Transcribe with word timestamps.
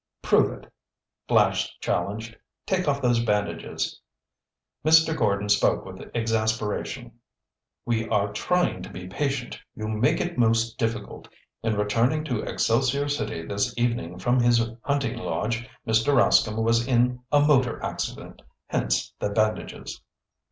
"Prove 0.23 0.51
it," 0.51 0.73
Flash 1.27 1.77
challenged. 1.77 2.35
"Take 2.65 2.87
off 2.87 3.03
those 3.03 3.23
bandages!" 3.23 4.01
Mr. 4.83 5.15
Gordon 5.15 5.47
spoke 5.47 5.85
with 5.85 6.09
exasperation. 6.15 7.19
"We 7.85 8.09
are 8.09 8.33
trying 8.33 8.81
to 8.81 8.89
be 8.89 9.05
patient. 9.05 9.59
You 9.75 9.87
make 9.87 10.19
it 10.19 10.39
most 10.39 10.79
difficult. 10.79 11.27
In 11.61 11.75
returning 11.77 12.23
to 12.23 12.41
Excelsior 12.41 13.09
City 13.09 13.43
this 13.45 13.75
evening 13.77 14.17
from 14.17 14.39
his 14.39 14.67
hunting 14.81 15.19
lodge, 15.19 15.69
Mr. 15.85 16.15
Rascomb 16.15 16.63
was 16.63 16.87
in 16.87 17.19
a 17.31 17.39
motor 17.39 17.79
accident. 17.83 18.41
Hence 18.69 19.13
the 19.19 19.29
bandages." 19.29 20.01